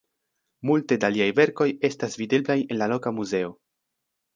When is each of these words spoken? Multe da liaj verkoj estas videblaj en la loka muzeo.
Multe 0.69 0.97
da 1.03 1.11
liaj 1.17 1.29
verkoj 1.41 1.69
estas 1.93 2.19
videblaj 2.25 2.59
en 2.67 2.85
la 2.85 2.93
loka 2.97 3.19
muzeo. 3.23 3.59